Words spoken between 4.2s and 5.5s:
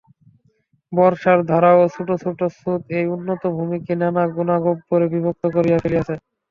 গুহাগহ্বরে বিভক্ত